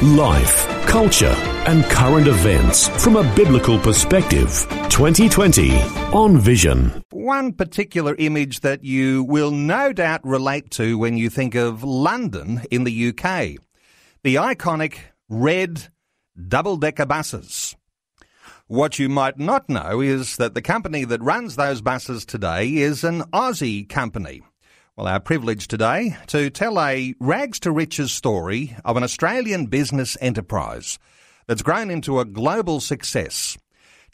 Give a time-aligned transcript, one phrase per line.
[0.00, 1.34] Life, culture,
[1.66, 4.66] and current events from a biblical perspective.
[4.88, 5.80] 2020
[6.12, 7.02] on Vision.
[7.10, 12.62] One particular image that you will no doubt relate to when you think of London
[12.70, 13.58] in the UK
[14.24, 15.88] the iconic red
[16.48, 17.76] double decker buses.
[18.68, 23.04] What you might not know is that the company that runs those buses today is
[23.04, 24.42] an Aussie company.
[24.94, 30.18] Well, our privilege today to tell a rags to riches story of an Australian business
[30.20, 30.98] enterprise
[31.46, 33.56] that's grown into a global success.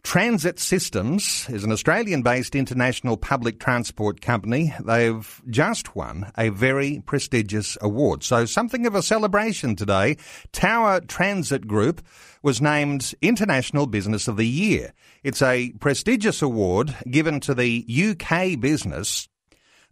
[0.04, 4.72] Transit Systems is an Australian based international public transport company.
[4.86, 8.22] They've just won a very prestigious award.
[8.22, 10.16] So, something of a celebration today.
[10.52, 12.06] Tower Transit Group
[12.44, 14.92] was named International Business of the Year.
[15.24, 17.84] It's a prestigious award given to the
[18.20, 19.28] UK business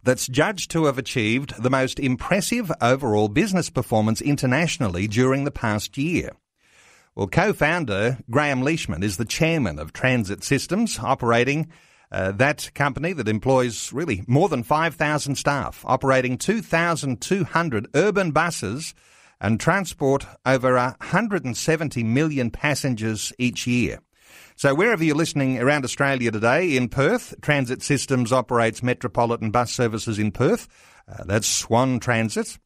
[0.07, 5.97] that's judged to have achieved the most impressive overall business performance internationally during the past
[5.97, 6.31] year.
[7.13, 11.69] Well, co-founder Graham Leishman is the chairman of Transit Systems, operating
[12.09, 18.95] uh, that company that employs really more than 5,000 staff, operating 2,200 urban buses
[19.41, 23.99] and transport over 170 million passengers each year.
[24.57, 30.17] So wherever you're listening around Australia today, in Perth, Transit Systems operates metropolitan bus services
[30.17, 30.67] in Perth.
[31.07, 32.57] Uh, that's Swan Transit.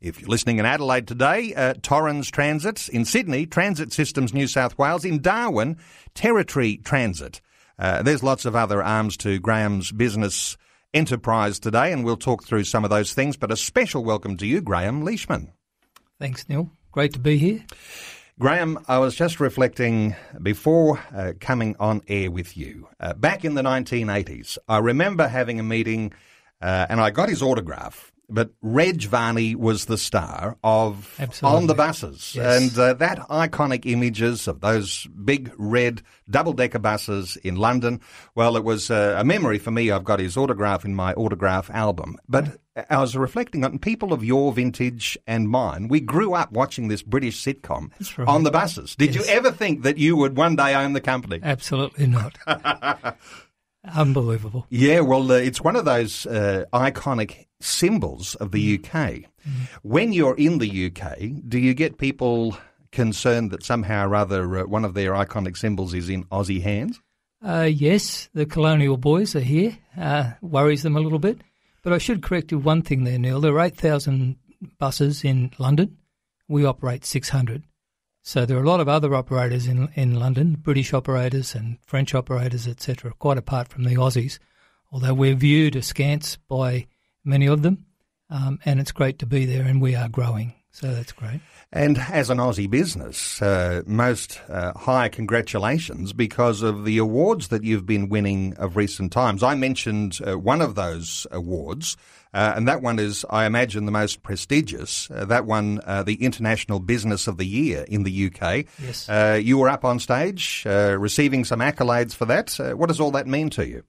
[0.00, 2.88] If you're listening in Adelaide today, uh, Torrens Transit.
[2.90, 5.04] In Sydney, Transit Systems New South Wales.
[5.04, 5.78] In Darwin,
[6.14, 7.40] Territory Transit.
[7.76, 10.56] Uh, there's lots of other arms to Graham's business
[10.94, 13.36] enterprise today, and we'll talk through some of those things.
[13.36, 15.52] But a special welcome to you, Graham Leishman.
[16.20, 16.70] Thanks, Neil.
[16.92, 17.64] Great to be here.
[18.38, 22.86] Graham, I was just reflecting before uh, coming on air with you.
[23.00, 26.12] Uh, back in the 1980s, I remember having a meeting
[26.60, 28.12] uh, and I got his autograph.
[28.28, 31.56] But Reg Varney was the star of Absolutely.
[31.56, 32.34] On the Buses.
[32.34, 32.60] Yes.
[32.60, 38.00] And uh, that iconic images of those big red double decker buses in London,
[38.34, 39.90] well, it was uh, a memory for me.
[39.90, 42.16] I've got his autograph in my autograph album.
[42.28, 42.58] But
[42.90, 45.86] I was reflecting on people of your vintage and mine.
[45.88, 48.26] We grew up watching this British sitcom right.
[48.28, 48.96] on the buses.
[48.96, 49.26] Did Yes.
[49.28, 51.38] you ever think that you would one day own the company?
[51.42, 52.36] Absolutely not.
[53.94, 54.66] Unbelievable.
[54.68, 59.24] Yeah, well, uh, it's one of those uh, iconic symbols of the UK.
[59.82, 61.18] When you're in the UK,
[61.48, 62.56] do you get people
[62.92, 67.00] concerned that somehow or other uh, one of their iconic symbols is in Aussie hands?
[67.44, 69.78] Uh, yes, the colonial boys are here.
[69.96, 71.42] Uh, worries them a little bit.
[71.82, 73.40] But I should correct you one thing there, Neil.
[73.40, 74.36] There are 8,000
[74.78, 75.98] buses in London.
[76.48, 77.62] We operate 600.
[78.22, 82.12] So there are a lot of other operators in in London, British operators and French
[82.12, 84.40] operators, etc., quite apart from the Aussies,
[84.90, 86.88] although we're viewed askance by
[87.26, 87.84] many of them.
[88.28, 90.54] Um, and it's great to be there, and we are growing.
[90.76, 91.40] So that's great.
[91.72, 97.64] And as an Aussie business, uh, most uh, high congratulations because of the awards that
[97.64, 99.42] you've been winning of recent times.
[99.42, 101.96] I mentioned uh, one of those awards,
[102.34, 105.10] uh, and that one is, I imagine, the most prestigious.
[105.10, 108.66] Uh, that one, uh, the International Business of the Year in the UK.
[108.78, 109.08] Yes.
[109.08, 112.60] Uh, you were up on stage uh, receiving some accolades for that.
[112.60, 113.82] Uh, what does all that mean to you?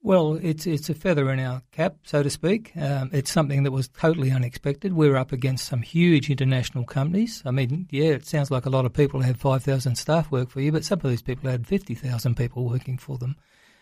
[0.00, 2.72] Well, it's it's a feather in our cap, so to speak.
[2.76, 4.92] Um, it's something that was totally unexpected.
[4.92, 7.42] We're up against some huge international companies.
[7.44, 10.60] I mean, yeah, it sounds like a lot of people have 5,000 staff work for
[10.60, 13.36] you, but some of these people had 50,000 people working for them.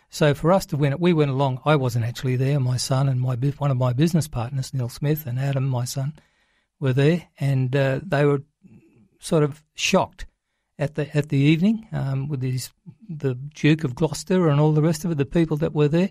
[0.09, 1.60] So for us to win it, we went along.
[1.66, 2.60] I wasn't actually there.
[2.60, 6.15] My son and my one of my business partners, Neil Smith, and Adam, my son,
[6.81, 8.43] were there, and uh, they were
[9.19, 10.27] sort of shocked
[10.78, 15.04] at the at the evening um, with the Duke of Gloucester and all the rest
[15.04, 16.10] of it, the people that were there,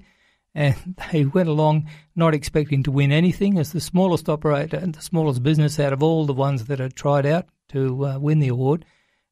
[0.53, 0.75] and
[1.11, 5.43] they went along not expecting to win anything as the smallest operator and the smallest
[5.43, 8.85] business out of all the ones that had tried out to uh, win the award,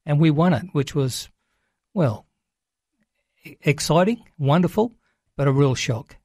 [0.06, 1.28] and we won it, which was
[1.92, 2.26] well
[3.62, 4.92] exciting, wonderful,
[5.36, 6.16] but a real shock.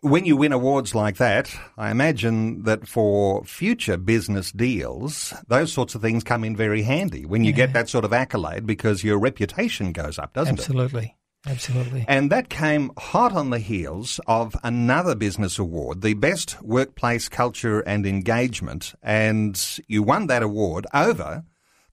[0.00, 5.94] When you win awards like that, I imagine that for future business deals, those sorts
[5.94, 9.18] of things come in very handy when you get that sort of accolade because your
[9.18, 10.60] reputation goes up, doesn't it?
[10.60, 11.16] Absolutely,
[11.46, 12.04] absolutely.
[12.06, 17.80] And that came hot on the heels of another business award, the Best Workplace Culture
[17.80, 18.94] and Engagement.
[19.02, 21.44] And you won that award over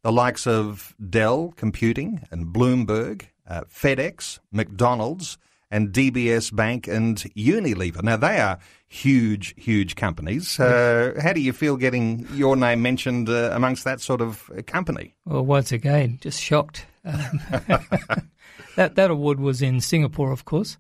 [0.04, 5.38] the likes of Dell Computing and Bloomberg uh, FedEx, McDonald's,
[5.72, 8.04] and DBS Bank and Unilever.
[8.04, 10.60] Now, they are huge, huge companies.
[10.60, 15.16] Uh, how do you feel getting your name mentioned uh, amongst that sort of company?
[15.26, 16.86] Well, once again, just shocked.
[17.04, 17.42] Um,
[18.76, 20.78] that, that award was in Singapore, of course.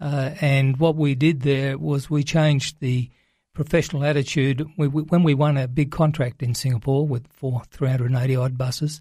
[0.00, 3.10] Uh, and what we did there was we changed the
[3.54, 4.66] professional attitude.
[4.76, 9.00] We, we, when we won a big contract in Singapore with for 380 odd buses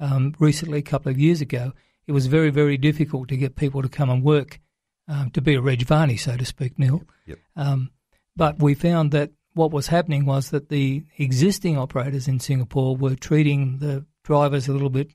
[0.00, 1.72] um, recently, a couple of years ago,
[2.08, 4.60] it was very, very difficult to get people to come and work
[5.08, 7.02] um, to be a Reg Varney, so to speak, Neil.
[7.26, 7.38] Yep.
[7.56, 7.90] Um,
[8.36, 13.16] but we found that what was happening was that the existing operators in Singapore were
[13.16, 15.10] treating the drivers a little bit,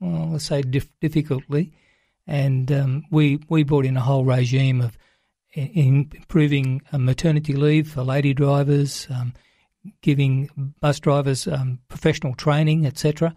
[0.00, 1.72] well, let's say, dif- difficultly.
[2.26, 4.96] And um, we, we brought in a whole regime of
[5.54, 9.32] in improving uh, maternity leave for lady drivers, um,
[10.02, 13.34] giving bus drivers um, professional training, etc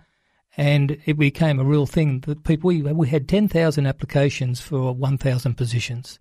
[0.59, 5.53] and it became a real thing that people we, we had 10,000 applications for 1,000
[5.55, 6.19] positions.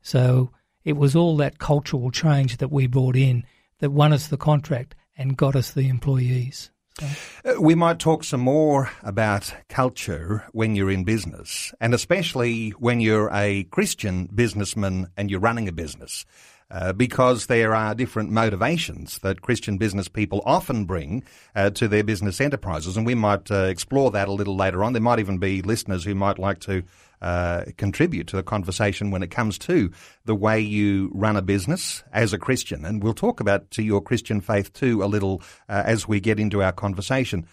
[0.00, 0.52] So
[0.84, 3.42] it was all that cultural change that we brought in
[3.80, 6.70] that won us the contract and got us the employees.
[7.00, 7.06] So.
[7.44, 13.00] Uh, we might talk some more about culture when you're in business, and especially when
[13.00, 16.24] you're a Christian businessman and you're running a business
[16.72, 21.22] uh, because there are different motivations that Christian business people often bring
[21.54, 22.96] uh, to their business enterprises.
[22.96, 24.94] And we might uh, explore that a little later on.
[24.94, 26.82] There might even be listeners who might like to
[27.20, 29.90] uh, contribute to the conversation when it comes to
[30.24, 32.84] the way you run a business as a Christian.
[32.84, 36.40] And we'll talk about to your Christian faith too a little uh, as we get
[36.40, 37.46] into our conversation.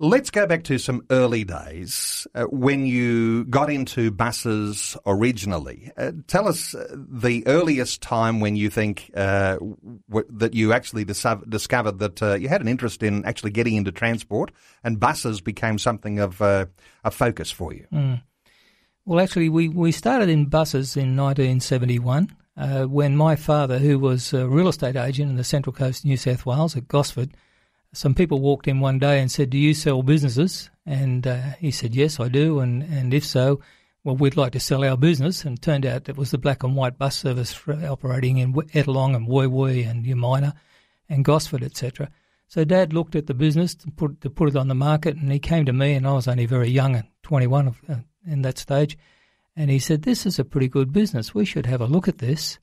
[0.00, 5.92] Let's go back to some early days uh, when you got into buses originally.
[5.96, 9.56] Uh, tell us uh, the earliest time when you think uh,
[10.08, 13.76] w- that you actually dis- discovered that uh, you had an interest in actually getting
[13.76, 14.50] into transport
[14.82, 16.66] and buses became something of uh,
[17.04, 17.86] a focus for you.
[17.92, 18.20] Mm.
[19.04, 22.34] Well, actually, we, we started in buses in 1971
[22.88, 26.44] when my father, who was a real estate agent in the Central Coast, New South
[26.44, 27.30] Wales at Gosford,
[27.94, 31.70] some people walked in one day and said, "Do you sell businesses?" And uh, he
[31.70, 33.60] said, "Yes, I do." And and if so,
[34.02, 35.44] well, we'd like to sell our business.
[35.44, 39.16] And it turned out it was the black and white bus service operating in Ettalong
[39.16, 40.54] and Woy Woy and Umina
[41.08, 42.10] and Gosford, etc.
[42.48, 45.32] So Dad looked at the business to put to put it on the market, and
[45.32, 47.96] he came to me, and I was only very young, at 21 uh,
[48.26, 48.98] in that stage,
[49.56, 51.34] and he said, "This is a pretty good business.
[51.34, 52.58] We should have a look at this."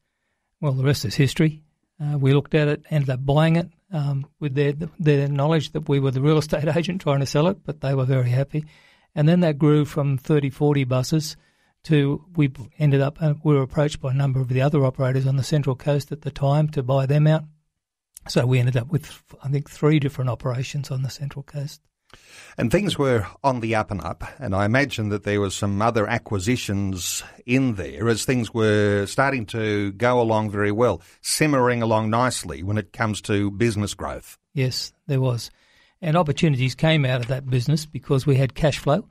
[0.59, 1.63] Well, the rest is history.
[1.99, 5.89] Uh, we looked at it, ended up buying it um, with their their knowledge that
[5.89, 8.65] we were the real estate agent trying to sell it, but they were very happy.
[9.13, 11.35] And then that grew from 30, 40 buses
[11.83, 15.25] to we ended up uh, we were approached by a number of the other operators
[15.25, 17.43] on the Central Coast at the time to buy them out.
[18.27, 21.81] So we ended up with I think three different operations on the Central Coast.
[22.57, 25.81] And things were on the up and up, and I imagine that there was some
[25.81, 32.09] other acquisitions in there as things were starting to go along very well, simmering along
[32.09, 34.37] nicely when it comes to business growth.
[34.53, 35.49] Yes, there was.
[36.01, 39.07] And opportunities came out of that business because we had cash flow.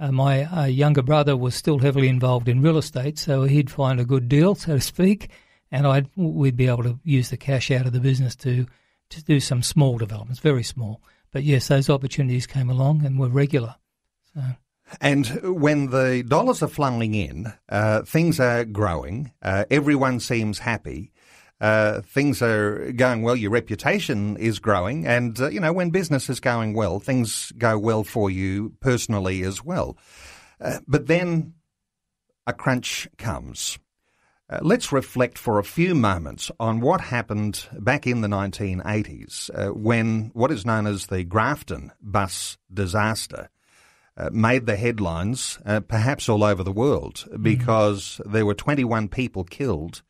[0.00, 3.98] Uh, my uh, younger brother was still heavily involved in real estate, so he'd find
[3.98, 5.28] a good deal, so to speak,
[5.72, 8.66] and I'd, we'd be able to use the cash out of the business to,
[9.10, 11.02] to do some small developments, very small.
[11.32, 13.76] But yes, those opportunities came along and were regular.
[14.34, 14.42] So.
[15.00, 15.26] And
[15.60, 21.12] when the dollars are flowing in, uh, things are growing, uh, everyone seems happy.
[21.60, 26.30] Uh, things are going well, your reputation is growing, and uh, you know when business
[26.30, 29.98] is going well, things go well for you personally as well.
[30.60, 31.54] Uh, but then
[32.46, 33.76] a crunch comes.
[34.50, 39.74] Uh, let's reflect for a few moments on what happened back in the 1980s uh,
[39.74, 43.50] when what is known as the Grafton bus disaster
[44.16, 47.42] uh, made the headlines, uh, perhaps all over the world, mm-hmm.
[47.42, 48.32] because mm.
[48.32, 50.02] there were 21 people killed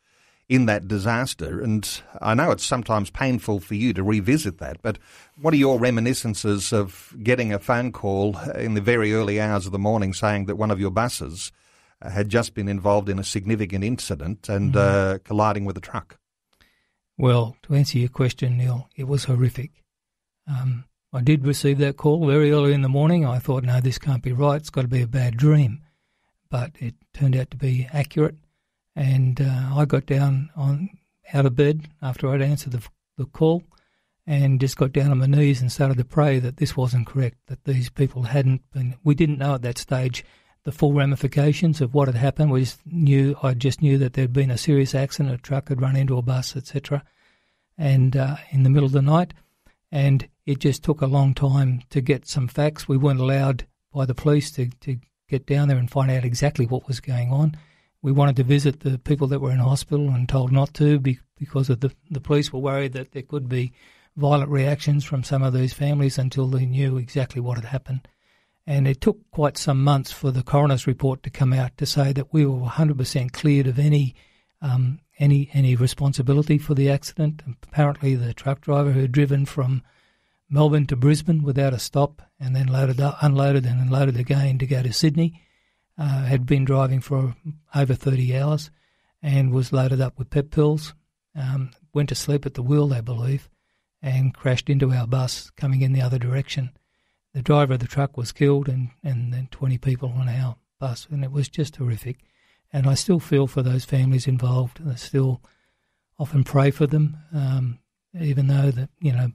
[0.49, 1.61] in that disaster.
[1.61, 4.99] And I know it's sometimes painful for you to revisit that, but
[5.41, 9.73] what are your reminiscences of getting a phone call in the very early hours of
[9.73, 11.53] the morning saying that one of your buses
[12.03, 16.19] had just been involved in a significant incident and mm uh, colliding with a truck.
[17.17, 19.85] Well, to answer your question, Neil, it was horrific.
[20.47, 23.27] Um, I did receive that call very early in the morning.
[23.27, 24.61] I thought, no, this can't be right.
[24.61, 25.81] It's got to be a bad dream.
[26.49, 28.37] But it turned out to be accurate.
[28.95, 30.91] And uh, I got down on
[31.33, 32.83] out of bed after I'd answered the,
[33.17, 33.65] the call
[34.27, 37.39] and just got down on my knees and started to pray that this wasn't correct,
[37.47, 38.95] that these people hadn't been.
[39.03, 40.25] We didn't know at that stage
[40.65, 42.51] the full ramifications of what had happened.
[42.51, 45.81] We just knew I just knew that there'd been a serious accident, a truck had
[45.81, 47.05] run into a bus, etc.
[47.77, 49.35] And uh, in the middle of the night,
[49.91, 52.89] and it just took a long time to get some facts.
[52.89, 54.99] We weren't allowed by the police to, to
[55.29, 57.57] get down there and find out exactly what was going on.
[58.03, 61.71] We wanted to visit the people that were in hospital and told not to because
[61.71, 63.73] of the the police were worried that there could be
[64.17, 68.09] violent reactions from some of these families until they knew exactly what had happened.
[68.69, 72.13] And it took quite some months for the coroner's report to come out to say
[72.13, 74.15] that we were 100% cleared of any
[74.61, 77.43] um, any any responsibility for the accident.
[77.63, 79.83] Apparently, the truck driver who had driven from
[80.51, 84.67] Melbourne to Brisbane without a stop and then loaded up, unloaded and unloaded again to
[84.67, 85.41] go to Sydney
[85.97, 87.37] uh, had been driving for
[87.75, 88.71] over 30 hours
[89.23, 90.93] and was loaded up with pep pills.
[91.35, 93.49] Um, went to sleep at the wheel, they believe,
[94.03, 96.71] and crashed into our bus coming in the other direction.
[97.39, 101.07] The driver of the truck was killed, and, and then 20 people on our bus,
[101.09, 102.19] and it was just horrific.
[102.73, 104.81] And I still feel for those families involved.
[104.81, 105.41] And I still
[106.19, 107.79] often pray for them, um,
[108.21, 109.31] even though that you know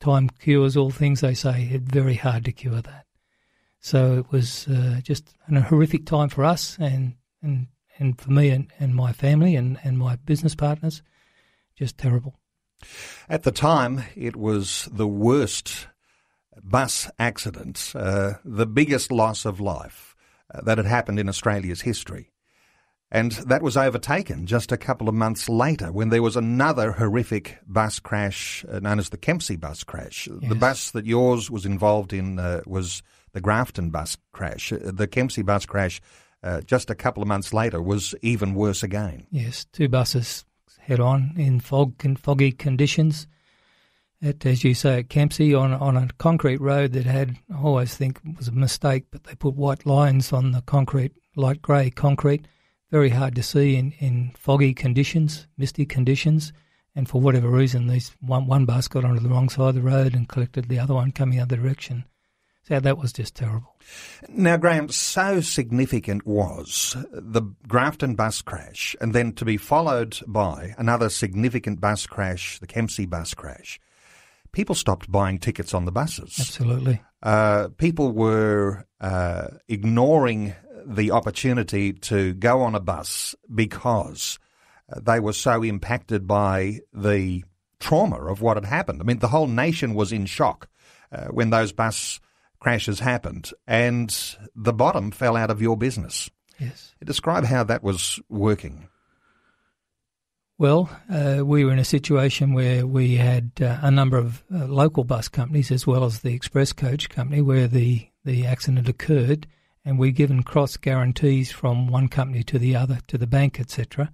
[0.00, 1.20] time cures all things.
[1.20, 3.06] They say it's very hard to cure that.
[3.78, 8.50] So it was uh, just a horrific time for us, and and, and for me
[8.50, 11.00] and, and my family and, and my business partners,
[11.76, 12.40] just terrible.
[13.28, 15.86] At the time, it was the worst
[16.62, 20.14] bus accident, uh, the biggest loss of life
[20.52, 22.30] uh, that had happened in Australia's history.
[23.10, 27.58] And that was overtaken just a couple of months later when there was another horrific
[27.66, 30.26] bus crash uh, known as the Kempsey bus crash.
[30.26, 30.48] Yes.
[30.48, 34.72] The bus that yours was involved in uh, was the Grafton bus crash.
[34.72, 36.00] Uh, the Kempsey bus crash
[36.42, 39.26] uh, just a couple of months later was even worse again.
[39.30, 40.44] Yes, two buses
[40.86, 43.26] head on in fog foggy conditions.
[44.26, 47.94] At, as you say, at Kempsey on on a concrete road that had I always
[47.94, 52.48] think was a mistake, but they put white lines on the concrete, light grey concrete,
[52.90, 56.52] very hard to see in, in foggy conditions, misty conditions,
[56.96, 59.80] and for whatever reason, these one one bus got onto the wrong side of the
[59.82, 62.04] road and collected the other one coming the other direction.
[62.62, 63.76] So that was just terrible.
[64.28, 70.74] Now, Graham, so significant was the Grafton bus crash, and then to be followed by
[70.78, 73.78] another significant bus crash, the Kempsey bus crash.
[74.56, 76.34] People stopped buying tickets on the buses.
[76.40, 77.02] Absolutely.
[77.22, 80.54] Uh, people were uh, ignoring
[80.86, 84.38] the opportunity to go on a bus because
[84.96, 87.44] they were so impacted by the
[87.80, 89.02] trauma of what had happened.
[89.02, 90.70] I mean, the whole nation was in shock
[91.12, 92.18] uh, when those bus
[92.58, 94.08] crashes happened and
[94.54, 96.30] the bottom fell out of your business.
[96.58, 96.94] Yes.
[97.04, 98.88] Describe how that was working.
[100.58, 104.64] Well, uh, we were in a situation where we had uh, a number of uh,
[104.64, 109.46] local bus companies as well as the express coach company where the, the accident occurred,
[109.84, 114.12] and we'd given cross guarantees from one company to the other, to the bank, etc.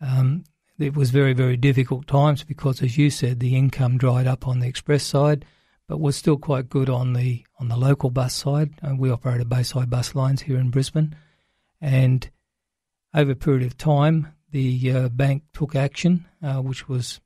[0.00, 0.44] Um,
[0.78, 4.60] it was very, very difficult times because, as you said, the income dried up on
[4.60, 5.44] the express side
[5.88, 8.70] but was still quite good on the on the local bus side.
[8.82, 11.14] Uh, we operated Bayside bus lines here in Brisbane,
[11.80, 12.30] and
[13.14, 17.20] over a period of time, the uh, bank took action, uh, which was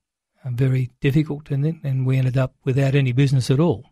[0.45, 3.85] uh, very difficult, and and we ended up without any business at all.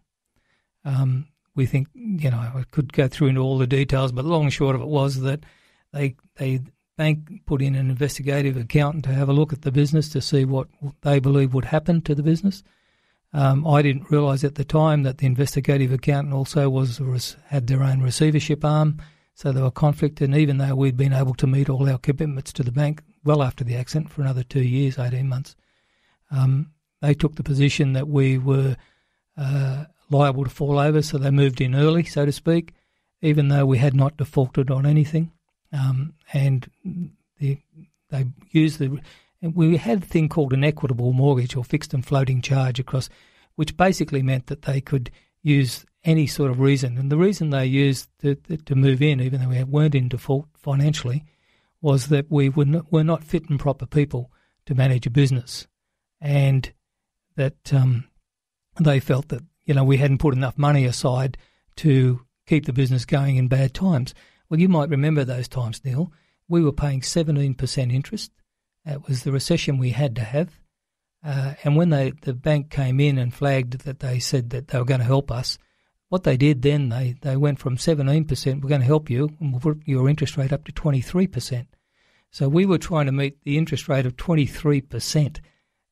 [0.84, 4.44] Um, we think, you know, I could go through into all the details, but long
[4.44, 5.44] and short of it was that
[5.92, 6.60] they they
[6.96, 10.44] bank put in an investigative accountant to have a look at the business to see
[10.44, 10.66] what
[11.02, 12.64] they believe would happen to the business
[13.32, 17.82] um, I didn't realise at the time that the investigative accountant also was had their
[17.82, 19.02] own receivership arm,
[19.34, 20.20] so there were conflict.
[20.20, 23.42] And even though we'd been able to meet all our commitments to the bank well
[23.42, 25.54] after the accident for another two years, eighteen months,
[26.30, 28.76] um, they took the position that we were
[29.36, 32.72] uh, liable to fall over, so they moved in early, so to speak,
[33.20, 35.30] even though we had not defaulted on anything.
[35.72, 36.70] Um, and
[37.38, 37.58] the,
[38.10, 38.98] they used the
[39.40, 43.08] we had a thing called an equitable mortgage or fixed and floating charge across,
[43.56, 45.10] which basically meant that they could
[45.42, 46.98] use any sort of reason.
[46.98, 50.46] And the reason they used to, to move in, even though we weren't in default
[50.56, 51.24] financially,
[51.80, 54.30] was that we were not, were not fit and proper people
[54.66, 55.66] to manage a business,
[56.20, 56.72] and
[57.36, 58.08] that um,
[58.80, 61.38] they felt that you know we hadn't put enough money aside
[61.76, 64.14] to keep the business going in bad times.
[64.48, 66.12] Well, you might remember those times, Neil.
[66.48, 68.32] We were paying seventeen percent interest
[68.88, 70.60] it was the recession we had to have.
[71.24, 74.78] Uh, and when they, the bank came in and flagged that they said that they
[74.78, 75.58] were going to help us,
[76.08, 79.52] what they did then, they, they went from 17%, we're going to help you, and
[79.52, 81.66] we'll put your interest rate up to 23%.
[82.30, 85.40] So we were trying to meet the interest rate of 23%.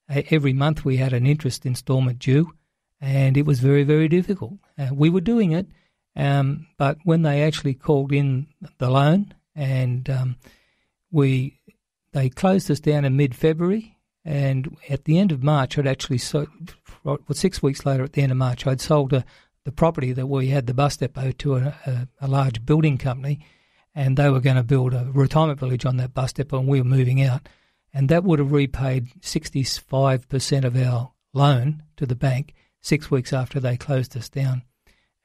[0.08, 2.52] Uh, every month we had an interest instalment due,
[3.00, 4.54] and it was very, very difficult.
[4.78, 5.66] Uh, we were doing it,
[6.14, 8.46] um, but when they actually called in
[8.78, 10.36] the loan and um,
[11.10, 11.58] we
[12.12, 16.18] they closed us down in mid February, and at the end of March, I'd actually
[16.18, 16.48] sold,
[17.04, 19.24] well, six weeks later, at the end of March, I'd sold a,
[19.66, 23.44] the property that we had the bus depot to a, a, a large building company,
[23.96, 26.80] and they were going to build a retirement village on that bus depot, and we
[26.80, 27.48] were moving out,
[27.92, 33.10] and that would have repaid sixty five percent of our loan to the bank six
[33.10, 34.62] weeks after they closed us down.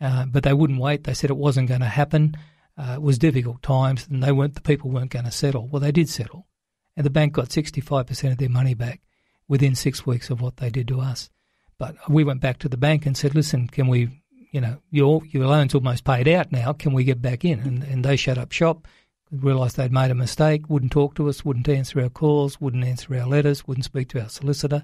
[0.02, 1.04] Uh, but they wouldn't wait.
[1.04, 2.36] They said it wasn't going to happen.
[2.76, 5.68] Uh, it was difficult times, and they weren't the people weren't going to settle.
[5.68, 6.48] Well, they did settle,
[6.98, 9.02] and the bank got sixty five percent of their money back
[9.48, 11.30] within six weeks of what they did to us.
[11.78, 14.21] But we went back to the bank and said, "Listen, can we
[14.52, 16.74] you know, your your loan's almost paid out now.
[16.74, 17.60] Can we get back in?
[17.60, 18.88] And, and they shut up shop,
[19.32, 23.16] realised they'd made a mistake, wouldn't talk to us, wouldn't answer our calls, wouldn't answer
[23.16, 24.84] our letters, wouldn't speak to our solicitor.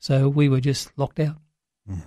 [0.00, 1.36] So we were just locked out.
[1.88, 2.02] Mm.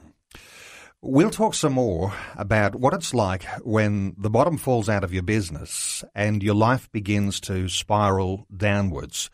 [1.02, 5.24] We'll talk some more about what it's like when the bottom falls out of your
[5.24, 9.30] business and your life begins to spiral downwards.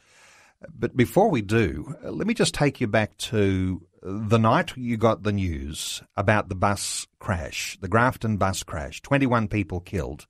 [0.77, 5.23] But before we do, let me just take you back to the night you got
[5.23, 10.27] the news about the bus crash, the Grafton bus crash, 21 people killed,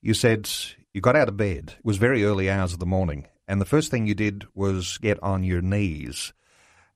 [0.00, 0.48] you said
[0.94, 1.74] you got out of bed.
[1.78, 3.26] It was very early hours of the morning.
[3.46, 6.32] And the first thing you did was get on your knees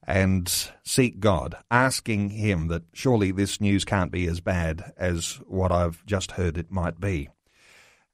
[0.07, 0.51] and
[0.83, 6.05] seek God, asking Him that surely this news can't be as bad as what I've
[6.07, 7.29] just heard it might be.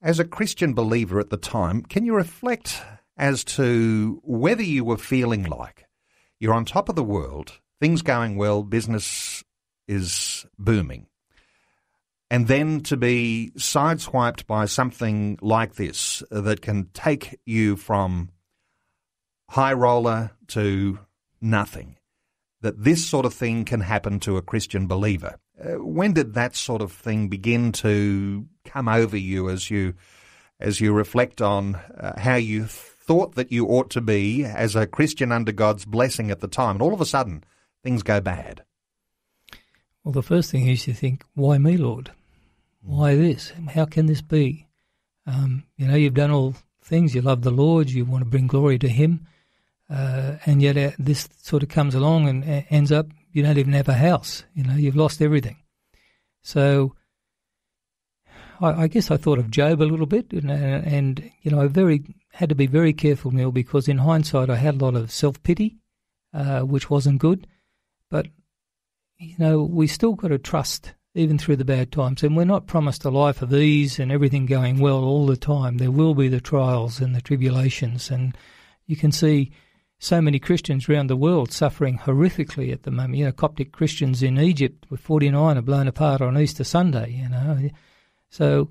[0.02, 2.82] As a Christian believer at the time, can you reflect
[3.16, 5.86] as to whether you were feeling like
[6.40, 9.44] you're on top of the world things going well, business
[9.86, 11.06] is booming.
[12.30, 18.30] And then to be sideswiped by something like this that can take you from
[19.50, 20.98] high roller to
[21.40, 21.96] nothing,
[22.62, 25.38] that this sort of thing can happen to a Christian believer.
[25.62, 29.94] Uh, when did that sort of thing begin to come over you as you
[30.58, 34.86] as you reflect on uh, how you thought that you ought to be as a
[34.86, 37.44] Christian under God's blessing at the time, and all of a sudden
[37.84, 38.64] things go bad?
[40.02, 42.10] Well, the first thing is you think, why me, Lord?
[42.82, 43.52] Why this?
[43.74, 44.66] How can this be?
[45.26, 47.14] Um, you know, you've done all things.
[47.14, 47.90] You love the Lord.
[47.90, 49.26] You want to bring glory to Him.
[49.88, 53.58] Uh, and yet uh, this sort of comes along and uh, ends up you don't
[53.58, 54.44] even have a house.
[54.54, 55.56] You know, you've lost everything.
[56.42, 56.94] So
[58.60, 61.66] I, I guess I thought of Job a little bit, and, and, you know, I
[61.66, 65.10] very had to be very careful, Neil, because in hindsight I had a lot of
[65.10, 65.76] self pity,
[66.32, 67.46] uh, which wasn't good.
[68.14, 68.28] But,
[69.18, 72.22] you know, we still got to trust even through the bad times.
[72.22, 75.78] And we're not promised a life of ease and everything going well all the time.
[75.78, 78.12] There will be the trials and the tribulations.
[78.12, 78.38] And
[78.86, 79.50] you can see
[79.98, 83.16] so many Christians around the world suffering horrifically at the moment.
[83.16, 87.28] You know, Coptic Christians in Egypt with 49 are blown apart on Easter Sunday, you
[87.28, 87.68] know.
[88.30, 88.70] So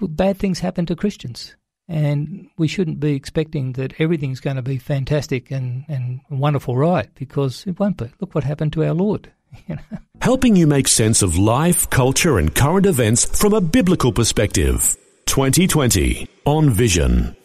[0.00, 1.56] bad things happen to Christians.
[1.90, 7.12] And we shouldn't be expecting that everything's going to be fantastic and, and wonderful right
[7.16, 8.08] because it won't be.
[8.20, 9.32] Look what happened to our Lord.
[10.22, 14.96] Helping you make sense of life, culture, and current events from a biblical perspective.
[15.26, 17.36] 2020 on Vision.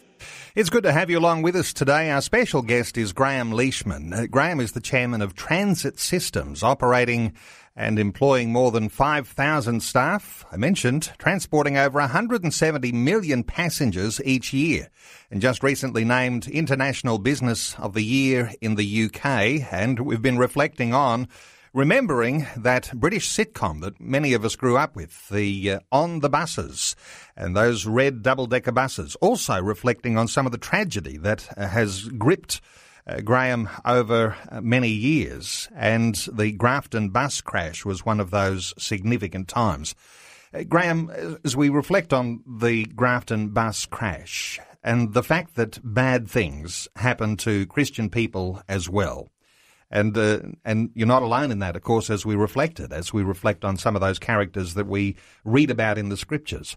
[0.56, 2.10] It's good to have you along with us today.
[2.10, 4.14] Our special guest is Graham Leishman.
[4.14, 7.34] Uh, Graham is the chairman of Transit Systems, operating
[7.76, 10.46] and employing more than 5,000 staff.
[10.50, 14.88] I mentioned transporting over 170 million passengers each year
[15.30, 19.70] and just recently named International Business of the Year in the UK.
[19.70, 21.28] And we've been reflecting on
[21.76, 26.30] remembering that British sitcom that many of us grew up with, the uh, On the
[26.30, 26.96] Buses,
[27.36, 29.14] and those red double decker buses.
[29.16, 32.62] Also reflecting on some of the tragedy that uh, has gripped
[33.06, 38.72] uh, Graham over uh, many years, and the Grafton bus crash was one of those
[38.78, 39.94] significant times.
[40.54, 41.10] Uh, Graham,
[41.44, 47.36] as we reflect on the Grafton bus crash and the fact that bad things happen
[47.36, 49.28] to Christian people as well,
[49.90, 53.22] and uh, and you're not alone in that, of course, as we reflected, as we
[53.22, 56.76] reflect on some of those characters that we read about in the scriptures.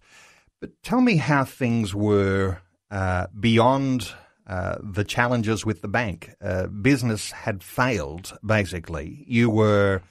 [0.59, 2.59] But tell me how things were
[2.91, 4.11] uh, beyond
[4.45, 6.31] uh, the challenges with the bank.
[6.41, 9.23] Uh, business had failed, basically.
[9.27, 10.01] You were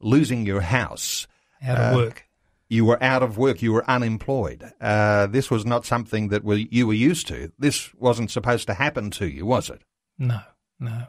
[0.00, 1.26] losing your house.
[1.62, 2.26] Out of uh, work.
[2.68, 3.62] You were out of work.
[3.62, 4.72] You were unemployed.
[4.80, 7.52] Uh, this was not something that we, you were used to.
[7.58, 9.82] This wasn't supposed to happen to you, was it?
[10.18, 10.40] No,
[10.80, 11.06] no.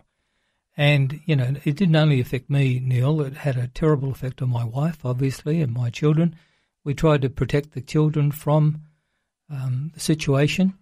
[0.77, 4.49] And, you know, it didn't only affect me, Neil, it had a terrible effect on
[4.49, 6.35] my wife, obviously, and my children.
[6.83, 8.83] We tried to protect the children from
[9.49, 10.75] um, the situation,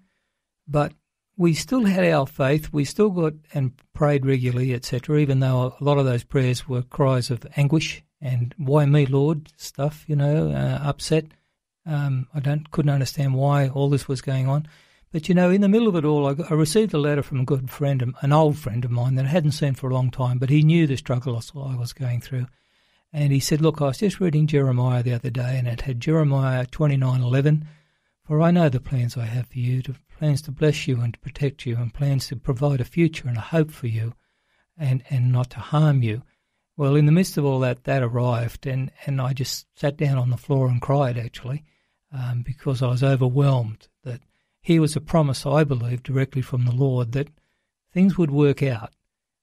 [0.67, 0.93] but
[1.37, 2.73] we still had our faith.
[2.73, 5.19] We still got and prayed regularly, etc.
[5.19, 9.51] Even though a lot of those prayers were cries of anguish and "Why me, Lord?"
[9.57, 11.25] stuff, you know, uh, upset.
[11.85, 14.67] Um, I don't couldn't understand why all this was going on.
[15.15, 17.39] But you know, in the middle of it all, I, I, received a letter from
[17.39, 20.11] a good friend, an old friend of mine that I hadn't seen for a long
[20.11, 22.47] time, but he knew the struggle I was going through.
[23.13, 26.01] And he said, Look, I was just reading Jeremiah the other day, and it had
[26.01, 27.65] Jeremiah twenty nine eleven.
[28.25, 31.13] For I know the plans I have for you, to, plans to bless you and
[31.13, 34.15] to protect you, and plans to provide a future and a hope for you,
[34.77, 36.23] and, and not to harm you.
[36.75, 40.17] Well, in the midst of all that, that arrived, and, and I just sat down
[40.17, 41.63] on the floor and cried, actually,
[42.11, 43.87] um, because I was overwhelmed
[44.65, 47.27] here was a promise, I believe, directly from the Lord that
[47.93, 48.89] things would work out.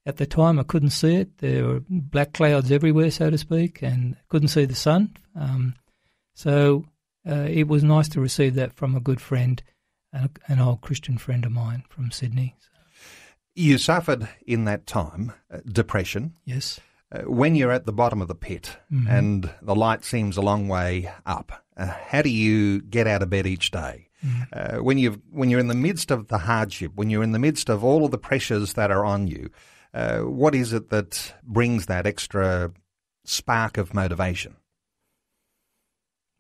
[0.05, 1.39] At the time, I couldn't see it.
[1.39, 5.17] There were black clouds everywhere, so to speak, and couldn't see the sun.
[5.37, 5.77] Um,
[6.35, 6.87] so
[7.25, 9.63] uh, it was nice to receive that from a good friend,
[10.13, 12.57] an, an old Christian friend of mine from Sydney.
[12.59, 12.81] So.
[13.55, 16.35] You suffered in that time uh, depression.
[16.45, 16.81] Yes.
[17.13, 19.07] Uh, when you're at the bottom of the pit mm-hmm.
[19.07, 23.31] and the light seems a long way up, uh, how do you get out of
[23.31, 24.09] bed each day?
[24.25, 24.43] Mm-hmm.
[24.53, 27.39] Uh, when you when you're in the midst of the hardship, when you're in the
[27.39, 29.51] midst of all of the pressures that are on you,
[29.95, 32.73] uh, what is it that brings that extra
[33.25, 34.57] spark of motivation?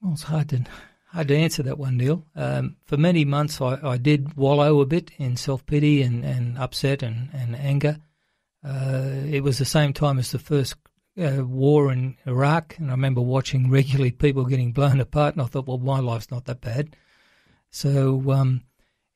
[0.01, 0.65] Well, it's hard to
[1.07, 2.25] hard to answer that one, Neil.
[2.35, 6.59] Um, for many months, I, I, did wallow a bit in self pity and, and
[6.59, 7.99] upset and, and anger.
[8.65, 10.77] Uh, it was the same time as the first
[11.21, 15.47] uh, war in Iraq, and I remember watching regularly people getting blown apart, and I
[15.47, 16.97] thought, well, my life's not that bad.
[17.73, 18.63] So um,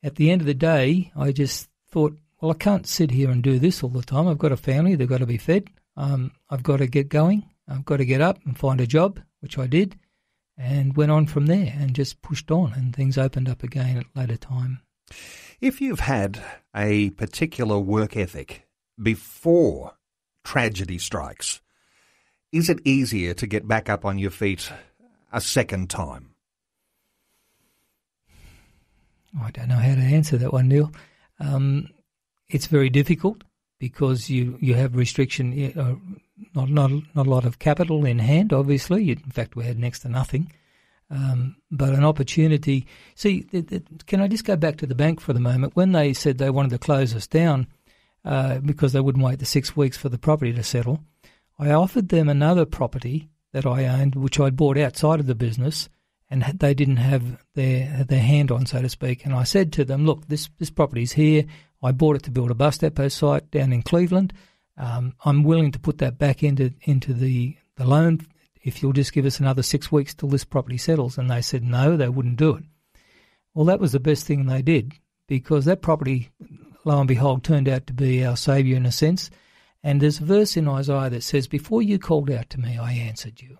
[0.03, 3.42] at the end of the day, I just thought, well, I can't sit here and
[3.42, 4.27] do this all the time.
[4.27, 5.69] I've got a family, they've got to be fed.
[5.97, 7.49] Um, I've got to get going.
[7.69, 9.97] I've got to get up and find a job, which I did
[10.59, 14.07] and went on from there and just pushed on and things opened up again at
[14.14, 14.81] later time.
[15.61, 16.42] If you've had
[16.75, 18.66] a particular work ethic
[19.01, 19.95] before
[20.45, 21.61] tragedy strikes,
[22.53, 24.71] is it easier to get back up on your feet
[25.33, 26.36] a second time?
[29.40, 30.92] I don't know how to answer that one, Neil.
[31.40, 31.88] Um,
[32.49, 33.44] it's very difficult
[33.79, 35.94] because you, you have restriction, uh,
[36.55, 39.11] not, not, not a lot of capital in hand, obviously.
[39.11, 40.53] In fact, we had next to nothing.
[41.11, 42.87] Um, but an opportunity.
[43.14, 43.42] See,
[44.07, 45.77] can I just go back to the bank for the moment?
[45.77, 47.68] When they said they wanted to close us down
[48.25, 51.05] uh, because they wouldn't wait the six weeks for the property to settle,
[51.59, 55.88] I offered them another property that I owned, which I'd bought outside of the business,
[56.29, 59.25] and they didn't have their their hand on, so to speak.
[59.25, 61.45] And I said to them, "Look, this this property's here.
[61.83, 64.33] I bought it to build a bus depot site down in Cleveland.
[64.77, 68.27] Um, I'm willing to put that back into into the the loan
[68.62, 71.17] if you'll just give us another six weeks till this property settles.
[71.17, 72.65] And they said no, they wouldn't do it.
[73.55, 74.95] Well, that was the best thing they did
[75.29, 76.31] because that property,
[76.85, 79.31] lo and behold, turned out to be our saviour in a sense.
[79.83, 82.93] And there's a verse in Isaiah that says, Before you called out to me, I
[82.93, 83.59] answered you.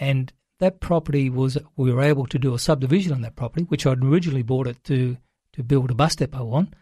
[0.00, 3.84] And that property was, we were able to do a subdivision on that property, which
[3.84, 5.16] I'd originally bought it to,
[5.54, 6.72] to build a bus depot on.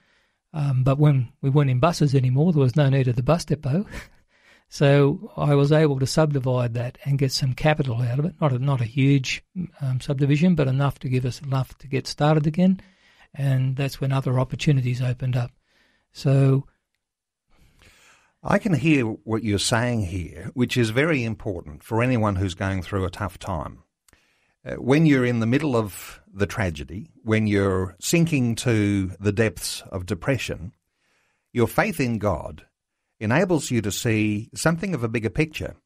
[0.52, 3.46] Um, but when we weren't in buses anymore, there was no need of the bus
[3.46, 3.86] depot.
[4.68, 8.34] so I was able to subdivide that and get some capital out of it.
[8.38, 9.42] Not a, not a huge
[9.80, 12.82] um, subdivision, but enough to give us enough to get started again.
[13.32, 15.52] And that's when other opportunities opened up.
[16.12, 16.66] So
[18.42, 22.83] I can hear what you're saying here, which is very important for anyone who's going
[22.83, 23.83] through a tough time.
[24.64, 29.83] Uh, when you're in the middle of the tragedy, when you're sinking to the depths
[29.92, 30.72] of depression,
[31.53, 32.64] your faith in God
[33.18, 35.76] enables you to see something of a bigger picture.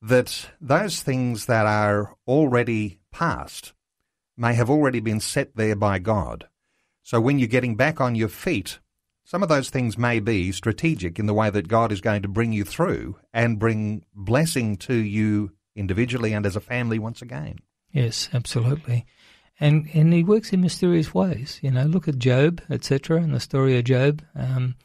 [0.00, 3.74] That those things that are already past
[4.36, 6.48] may have already been set there by God.
[7.02, 8.78] So when you're getting back on your feet,
[9.26, 12.28] some of those things may be strategic in the way that God is going to
[12.28, 17.58] bring you through and bring blessing to you individually and as a family once again.
[17.90, 19.04] Yes, absolutely.
[19.58, 21.58] And and he works in mysterious ways.
[21.60, 24.22] You know, look at Job, etc., and the story of Job.
[24.36, 24.76] Um,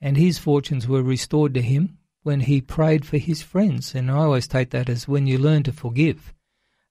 [0.00, 3.96] and his fortunes were restored to him when he prayed for his friends.
[3.96, 6.32] And I always take that as when you learn to forgive,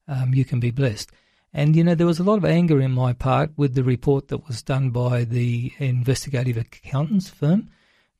[0.10, 1.10] um, you can be blessed.
[1.58, 4.28] And, you know, there was a lot of anger in my part with the report
[4.28, 7.72] that was done by the investigative accountants firm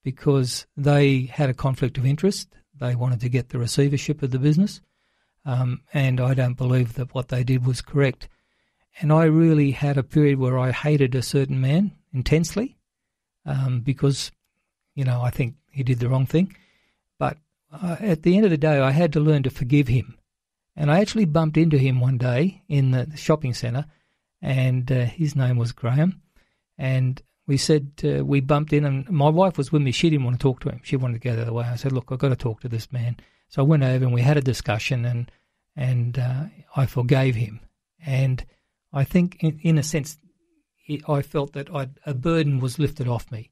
[0.04, 2.50] because they had a conflict of interest.
[2.80, 4.82] They wanted to get the receivership of the business.
[5.46, 8.28] Um, and I don't believe that what they did was correct.
[9.02, 12.76] And I really had a period where I hated a certain man intensely
[13.46, 14.32] um, because,
[14.96, 16.56] you know, I think he did the wrong thing.
[17.20, 17.38] But
[17.72, 20.18] uh, at the end of the day, I had to learn to forgive him.
[20.78, 23.86] And I actually bumped into him one day in the shopping centre,
[24.44, 26.22] and uh, his name was Graham.
[26.78, 29.92] And we said, uh, we bumped in, and my wife was with me.
[29.92, 30.82] She didn't want to talk to him.
[30.84, 31.66] She wanted to go the other way.
[31.66, 33.18] I said, look, I've got to talk to this man.
[33.50, 35.32] So I went over and we had a discussion, and
[35.76, 36.44] and uh,
[36.76, 37.60] I forgave him.
[38.06, 38.46] And
[38.94, 40.18] I think, in, in a sense,
[41.08, 43.50] I felt that I'd, a burden was lifted off me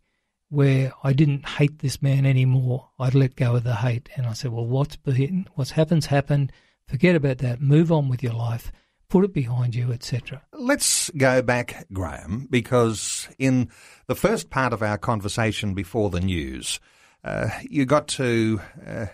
[0.50, 2.90] where I didn't hate this man anymore.
[3.00, 6.52] I'd let go of the hate, and I said, "Well, what's been, what's happened's happened.
[6.88, 7.62] Forget about that.
[7.62, 8.72] Move on with your life.
[9.10, 13.70] Put it behind you, etc." Let's go back, Graham, because in
[14.08, 16.80] the first part of our conversation before the news,
[17.24, 19.06] uh, you got to uh,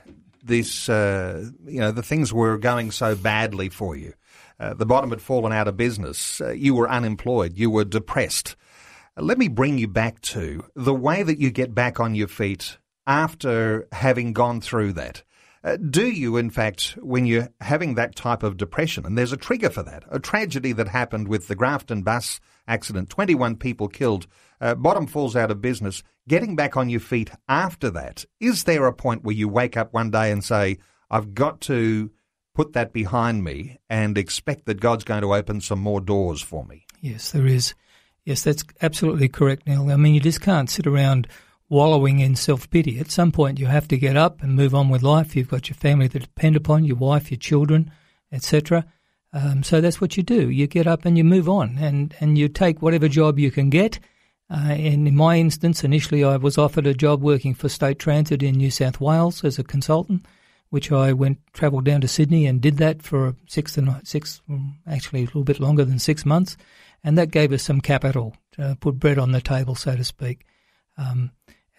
[0.43, 0.89] this.
[0.89, 4.13] Uh, you know, the things were going so badly for you.
[4.59, 6.39] Uh, the bottom had fallen out of business.
[6.39, 7.57] Uh, you were unemployed.
[7.57, 8.55] You were depressed.
[9.17, 12.77] Let me bring you back to the way that you get back on your feet
[13.07, 15.23] after having gone through that.
[15.63, 19.37] Uh, do you, in fact, when you're having that type of depression, and there's a
[19.37, 24.25] trigger for that, a tragedy that happened with the Grafton bus accident, 21 people killed,
[24.59, 28.87] uh, bottom falls out of business, getting back on your feet after that, is there
[28.87, 30.77] a point where you wake up one day and say,
[31.11, 32.09] I've got to
[32.55, 36.65] put that behind me and expect that God's going to open some more doors for
[36.65, 36.85] me?
[37.01, 37.75] Yes, there is.
[38.25, 39.89] Yes, that's absolutely correct, Neil.
[39.91, 41.27] I mean, you just can't sit around
[41.71, 42.99] wallowing in self pity.
[42.99, 45.35] At some point, you have to get up and move on with life.
[45.35, 47.91] You've got your family that depend upon your wife, your children,
[48.31, 48.85] etc.
[49.33, 50.49] Um, so that's what you do.
[50.49, 53.69] You get up and you move on, and and you take whatever job you can
[53.69, 53.99] get.
[54.49, 58.43] Uh, and in my instance, initially I was offered a job working for State Transit
[58.43, 60.25] in New South Wales as a consultant,
[60.69, 64.41] which I went travelled down to Sydney and did that for six to six,
[64.85, 66.57] actually a little bit longer than six months
[67.03, 70.45] and that gave us some capital to put bread on the table, so to speak.
[70.97, 71.31] Um,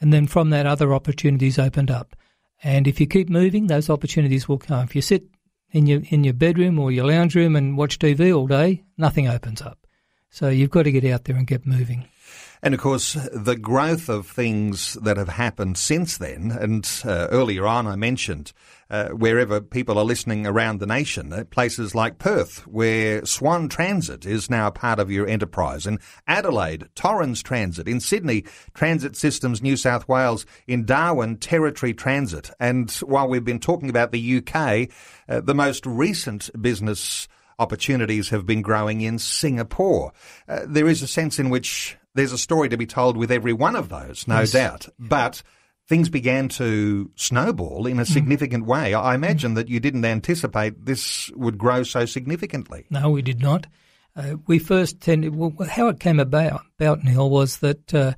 [0.02, 2.16] and then from that, other opportunities opened up.
[2.64, 4.82] And if you keep moving, those opportunities will come.
[4.82, 5.28] If you sit
[5.70, 9.28] in your in your bedroom or your lounge room and watch TV all day, nothing
[9.28, 9.78] opens up.
[10.28, 12.08] So you've got to get out there and get moving.
[12.64, 17.66] And of course, the growth of things that have happened since then, and uh, earlier
[17.66, 18.52] on I mentioned
[18.88, 24.24] uh, wherever people are listening around the nation, uh, places like Perth, where Swan Transit
[24.24, 25.98] is now part of your enterprise, in
[26.28, 28.44] Adelaide, Torrens Transit, in Sydney,
[28.74, 32.48] Transit Systems New South Wales, in Darwin, Territory Transit.
[32.60, 34.88] And while we've been talking about the UK,
[35.28, 37.26] uh, the most recent business
[37.58, 40.12] opportunities have been growing in Singapore.
[40.48, 43.52] Uh, there is a sense in which there's a story to be told with every
[43.52, 44.52] one of those, no yes.
[44.52, 44.88] doubt.
[44.98, 45.42] But
[45.88, 48.12] things began to snowball in a mm-hmm.
[48.12, 48.68] significant mm.
[48.68, 48.94] way.
[48.94, 49.56] I imagine mm.
[49.56, 52.86] that you didn't anticipate this would grow so significantly.
[52.90, 53.66] No, we did not.
[54.14, 58.12] Uh, we first tended, well, how it came about, about Neil, was that uh,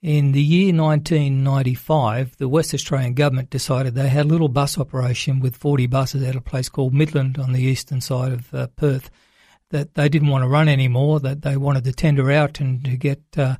[0.00, 5.40] in the year 1995, the West Australian government decided they had a little bus operation
[5.40, 9.10] with 40 buses at a place called Midland on the eastern side of uh, Perth
[9.74, 12.96] that they didn't want to run anymore, that they wanted to tender out and to
[12.96, 13.56] get, uh,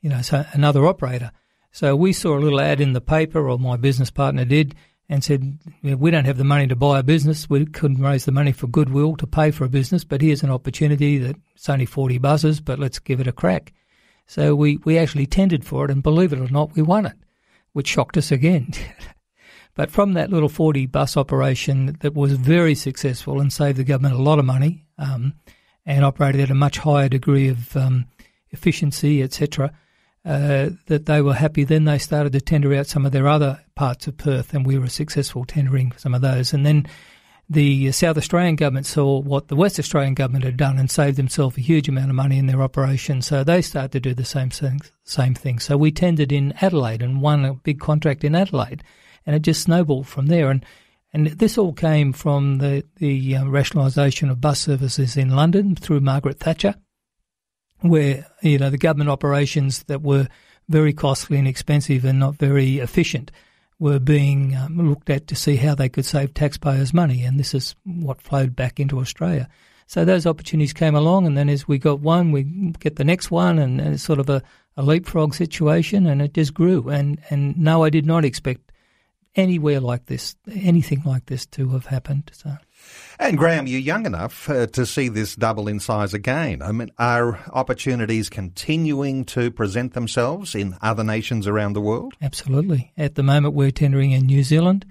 [0.00, 1.30] you know, so another operator.
[1.70, 4.74] So we saw a little ad in the paper, or my business partner did,
[5.08, 7.48] and said, we don't have the money to buy a business.
[7.48, 10.50] We couldn't raise the money for goodwill to pay for a business, but here's an
[10.50, 13.72] opportunity that it's only 40 buses, but let's give it a crack.
[14.26, 17.16] So we, we actually tendered for it, and believe it or not, we won it,
[17.74, 18.72] which shocked us again.
[19.74, 24.14] but from that little 40 bus operation that was very successful and saved the government
[24.14, 25.34] a lot of money, um,
[25.86, 28.06] and operated at a much higher degree of um,
[28.50, 29.72] efficiency, etc.,
[30.24, 31.64] uh, that they were happy.
[31.64, 34.78] Then they started to tender out some of their other parts of Perth, and we
[34.78, 36.54] were successful tendering some of those.
[36.54, 36.86] And then
[37.50, 41.58] the South Australian government saw what the West Australian government had done and saved themselves
[41.58, 43.20] a huge amount of money in their operation.
[43.20, 45.58] So they started to do the same thing, same thing.
[45.58, 48.82] So we tendered in Adelaide and won a big contract in Adelaide,
[49.26, 50.50] and it just snowballed from there.
[50.50, 50.64] And
[51.14, 56.00] and this all came from the, the uh, rationalisation of bus services in London through
[56.00, 56.74] Margaret Thatcher,
[57.82, 60.26] where, you know, the government operations that were
[60.68, 63.30] very costly and expensive and not very efficient
[63.78, 67.22] were being um, looked at to see how they could save taxpayers' money.
[67.22, 69.48] And this is what flowed back into Australia.
[69.86, 72.42] So those opportunities came along, and then as we got one, we
[72.80, 74.42] get the next one, and, and it's sort of a,
[74.76, 76.88] a leapfrog situation, and it just grew.
[76.88, 78.63] And, and no, I did not expect
[79.36, 82.30] anywhere like this, anything like this to have happened.
[82.34, 82.56] So.
[83.18, 86.62] And Graham, you're young enough uh, to see this double in size again.
[86.62, 92.14] I mean, are opportunities continuing to present themselves in other nations around the world?
[92.20, 92.92] Absolutely.
[92.96, 94.84] At the moment, we're tendering in New Zealand,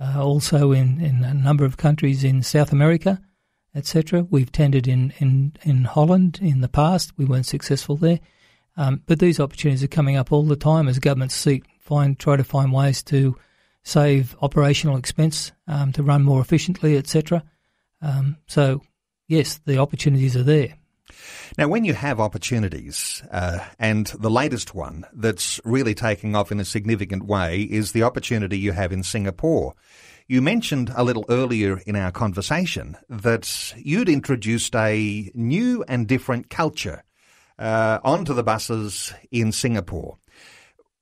[0.00, 3.20] uh, also in, in a number of countries in South America,
[3.74, 4.26] etc.
[4.28, 7.12] We've tendered in, in, in Holland in the past.
[7.16, 8.20] We weren't successful there.
[8.76, 12.36] Um, but these opportunities are coming up all the time as governments seek, find, try
[12.36, 13.36] to find ways to
[13.82, 17.42] save operational expense um, to run more efficiently, etc.
[18.02, 18.82] Um, so,
[19.28, 20.74] yes, the opportunities are there.
[21.58, 26.60] Now, when you have opportunities, uh, and the latest one that's really taking off in
[26.60, 29.74] a significant way is the opportunity you have in Singapore.
[30.28, 36.50] You mentioned a little earlier in our conversation that you'd introduced a new and different
[36.50, 37.02] culture
[37.58, 40.18] uh, onto the buses in Singapore.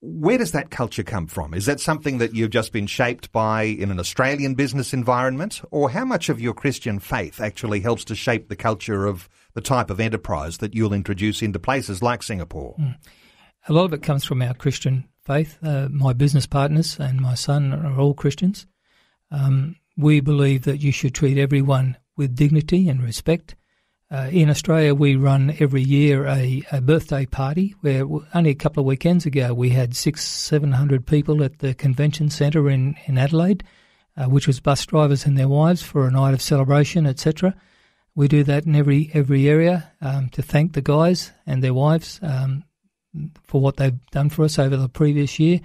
[0.00, 1.54] Where does that culture come from?
[1.54, 5.60] Is that something that you've just been shaped by in an Australian business environment?
[5.70, 9.60] Or how much of your Christian faith actually helps to shape the culture of the
[9.60, 12.76] type of enterprise that you'll introduce into places like Singapore?
[12.78, 12.96] Mm.
[13.68, 15.58] A lot of it comes from our Christian faith.
[15.62, 18.66] Uh, my business partners and my son are all Christians.
[19.30, 23.56] Um, we believe that you should treat everyone with dignity and respect.
[24.10, 28.80] Uh, in Australia, we run every year a, a, birthday party where only a couple
[28.80, 33.18] of weekends ago we had six, seven hundred people at the convention centre in, in
[33.18, 33.62] Adelaide,
[34.16, 37.54] uh, which was bus drivers and their wives for a night of celebration, etc.
[38.14, 42.18] We do that in every every area um, to thank the guys and their wives
[42.22, 42.64] um,
[43.44, 45.60] for what they've done for us over the previous year.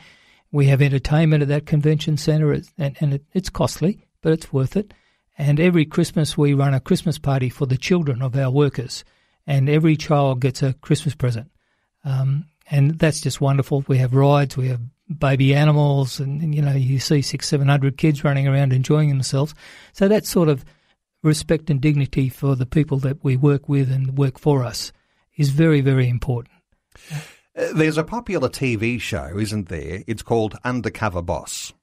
[0.52, 4.76] We have entertainment at that convention centre, and, and it, it's costly, but it's worth
[4.76, 4.94] it.
[5.38, 9.04] And every Christmas, we run a Christmas party for the children of our workers,
[9.48, 11.50] and every child gets a Christmas present.
[12.06, 13.84] Um, and that's just wonderful.
[13.88, 14.82] We have rides, we have
[15.18, 19.10] baby animals, and, and, you know, you see six, seven hundred kids running around enjoying
[19.10, 19.54] themselves.
[19.94, 20.64] So that sort of
[21.24, 24.92] respect and dignity for the people that we work with and work for us
[25.36, 26.56] is very, very important.
[27.12, 30.04] Uh, there's a popular TV show, isn't there?
[30.08, 31.74] It's called Undercover Boss.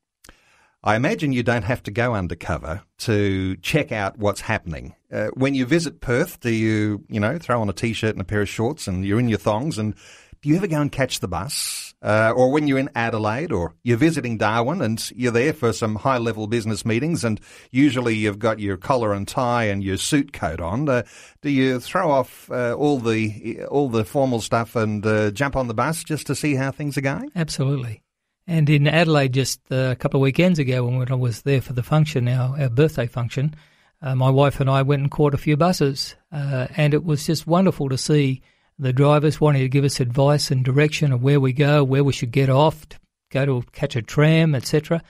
[0.82, 4.94] I imagine you don't have to go undercover to check out what's happening.
[5.12, 8.24] Uh, when you visit Perth, do you, you know, throw on a t-shirt and a
[8.24, 9.94] pair of shorts and you're in your thongs and
[10.42, 11.94] do you ever go and catch the bus?
[12.00, 15.96] Uh, or when you're in Adelaide or you're visiting Darwin and you're there for some
[15.96, 17.38] high level business meetings and
[17.70, 21.02] usually you've got your collar and tie and your suit coat on, uh,
[21.42, 25.68] do you throw off uh, all the all the formal stuff and uh, jump on
[25.68, 27.30] the bus just to see how things are going?
[27.36, 28.02] Absolutely.
[28.50, 31.72] And in Adelaide, just uh, a couple of weekends ago, when I was there for
[31.72, 33.54] the function, our, our birthday function,
[34.02, 37.24] uh, my wife and I went and caught a few buses, uh, and it was
[37.24, 38.42] just wonderful to see
[38.76, 42.12] the drivers wanting to give us advice and direction of where we go, where we
[42.12, 42.98] should get off, to
[43.30, 45.00] go to catch a tram, etc.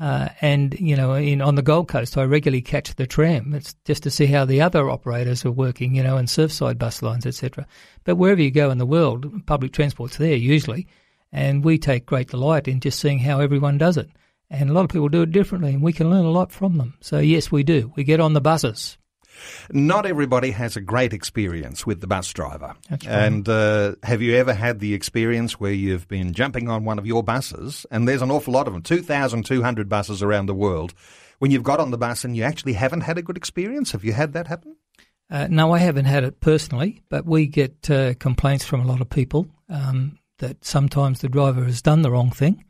[0.00, 3.54] Uh, and you know, in on the Gold Coast, I regularly catch the tram.
[3.54, 7.00] It's just to see how the other operators are working, you know, and Surfside bus
[7.00, 7.64] lines, etc.
[8.02, 10.88] But wherever you go in the world, public transport's there usually
[11.32, 14.08] and we take great delight in just seeing how everyone does it.
[14.50, 16.78] And a lot of people do it differently, and we can learn a lot from
[16.78, 16.94] them.
[17.00, 17.92] So, yes, we do.
[17.96, 18.96] We get on the buses.
[19.70, 22.74] Not everybody has a great experience with the bus driver.
[22.90, 23.06] Right.
[23.06, 27.06] And uh, have you ever had the experience where you've been jumping on one of
[27.06, 30.94] your buses, and there's an awful lot of them, 2,200 buses around the world,
[31.38, 33.92] when you've got on the bus and you actually haven't had a good experience?
[33.92, 34.76] Have you had that happen?
[35.30, 39.00] Uh, no, I haven't had it personally, but we get uh, complaints from a lot
[39.00, 39.46] of people.
[39.68, 42.64] Um, that sometimes the driver has done the wrong thing,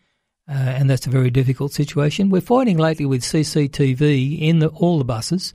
[0.49, 2.31] uh, and that's a very difficult situation.
[2.31, 5.53] We're finding lately with CCTV in the, all the buses,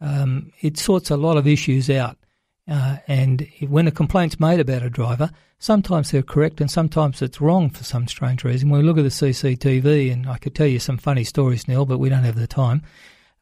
[0.00, 2.18] um, it sorts a lot of issues out.
[2.66, 7.40] Uh, and when a complaint's made about a driver, sometimes they're correct and sometimes it's
[7.40, 8.70] wrong for some strange reason.
[8.70, 11.98] We look at the CCTV, and I could tell you some funny stories, Neil, but
[11.98, 12.82] we don't have the time.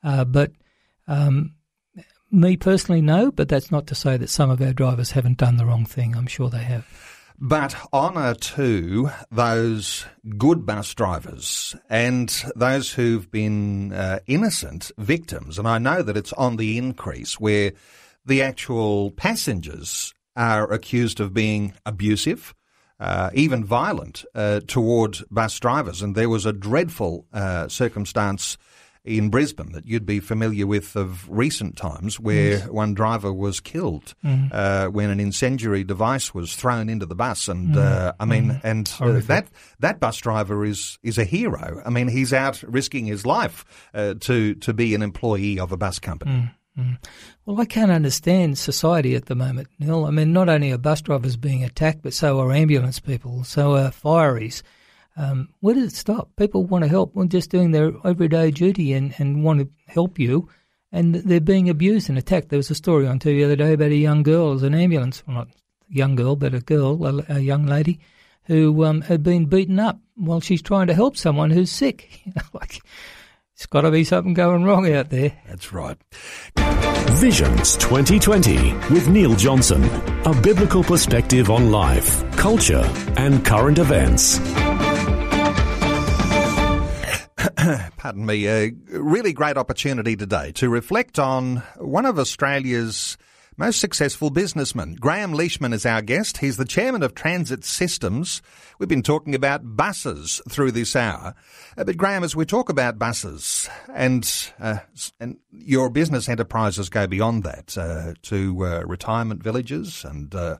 [0.04, 0.52] Uh, but
[1.06, 1.54] um,
[2.30, 5.56] me personally, no, but that's not to say that some of our drivers haven't done
[5.56, 6.16] the wrong thing.
[6.16, 6.86] I'm sure they have.
[7.44, 10.06] But honour to those
[10.38, 15.58] good bus drivers and those who've been uh, innocent victims.
[15.58, 17.72] And I know that it's on the increase where
[18.24, 22.54] the actual passengers are accused of being abusive.
[23.00, 26.00] Uh, even violent uh, toward bus drivers.
[26.00, 28.56] And there was a dreadful uh, circumstance
[29.04, 32.68] in Brisbane that you'd be familiar with of recent times where yes.
[32.68, 34.48] one driver was killed mm.
[34.52, 37.48] uh, when an incendiary device was thrown into the bus.
[37.48, 37.78] And mm.
[37.78, 38.60] uh, I mean, mm.
[38.62, 39.48] and uh, that
[39.80, 41.82] that bus driver is is a hero.
[41.84, 45.76] I mean, he's out risking his life uh, to to be an employee of a
[45.76, 46.50] bus company.
[47.44, 50.06] Well, I can't understand society at the moment, Neil.
[50.06, 53.74] I mean, not only are bus drivers being attacked, but so are ambulance people, so
[53.76, 54.62] are fireys.
[55.16, 56.30] Um, where does it stop?
[56.36, 60.18] People want to help, well, just doing their everyday duty and, and want to help
[60.18, 60.48] you,
[60.90, 62.48] and they're being abused and attacked.
[62.48, 64.74] There was a story on TV the other day about a young girl as an
[64.74, 65.48] ambulance, well, not
[65.88, 68.00] young girl, but a girl, a, a young lady,
[68.44, 72.22] who um, had been beaten up while she's trying to help someone who's sick.
[72.54, 72.82] Like
[73.54, 75.38] it's got to be something going wrong out there.
[75.46, 75.96] That's right.
[77.12, 79.84] Visions 2020 with Neil Johnson,
[80.24, 84.40] a biblical perspective on life, culture, and current events.
[87.96, 93.16] pardon me, a really great opportunity today to reflect on one of Australia's
[93.56, 94.94] most successful businessmen.
[94.94, 96.38] Graham Leishman is our guest.
[96.38, 98.40] He's the chairman of Transit Systems.
[98.78, 101.34] We've been talking about buses through this hour.
[101.76, 104.78] Uh, but Graham, as we talk about buses and uh,
[105.20, 110.56] and your business enterprises go beyond that uh, to uh, retirement villages and uh,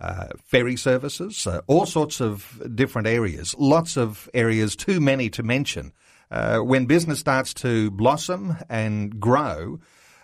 [0.00, 5.92] uh, ferry services, all sorts of different areas, lots of areas, too many to mention.
[6.32, 9.78] Uh, when business starts to blossom and grow,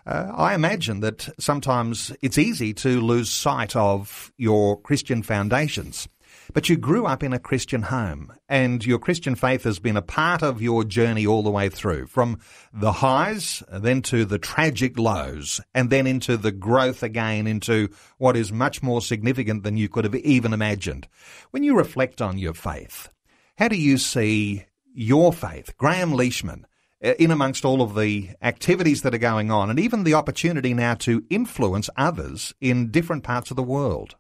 [0.07, 6.09] uh, I imagine that sometimes it's easy to lose sight of your Christian foundations.
[6.55, 10.03] But you grew up in a Christian home and your Christian faith has been a
[10.03, 12.39] part of your journey all the way through from
[12.73, 18.35] the highs, then to the tragic lows and then into the growth again into what
[18.35, 21.07] is much more significant than you could have even imagined.
[21.51, 23.11] When you reflect on your faith,
[23.59, 24.65] how do you see
[24.99, 26.67] your faith, Graham Leishman,
[27.05, 30.75] uh, in amongst all of the activities that are going on and even the opportunity
[30.75, 34.17] now to influence others in different parts of the world?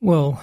[0.00, 0.40] Well,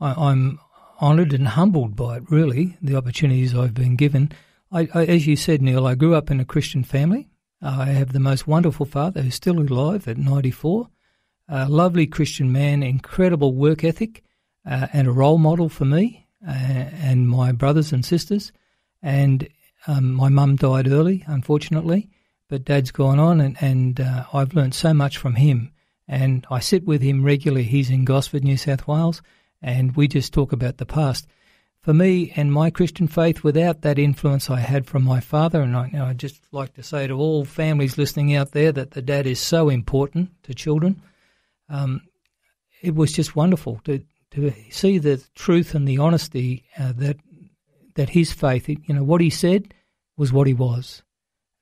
[0.00, 0.58] I, am
[1.02, 4.32] honoured and humbled by it, really, the opportunities I've been given.
[4.72, 7.28] I, I, as you said, Neil, I grew up in a Christian family.
[7.60, 10.88] I have the most wonderful father who's still alive at 94,
[11.48, 14.22] a lovely Christian man, incredible work ethic,
[14.64, 18.52] uh, and a role model for me uh, and my brothers and sisters.
[19.02, 19.48] And
[19.86, 22.08] um, my mum died early, unfortunately,
[22.48, 25.72] but dad's gone on, and, and uh, I've learned so much from him
[26.08, 27.64] and I sit with him regularly.
[27.64, 29.22] He's in Gosford, New South Wales,
[29.60, 31.26] and we just talk about the past.
[31.80, 35.76] For me and my Christian faith, without that influence I had from my father, and
[35.76, 39.26] I, I just like to say to all families listening out there that the dad
[39.26, 41.00] is so important to children.
[41.68, 42.02] Um,
[42.82, 44.02] it was just wonderful to
[44.32, 47.16] to see the truth and the honesty uh, that
[47.94, 49.72] that his faith, you know, what he said
[50.18, 51.02] was what he was,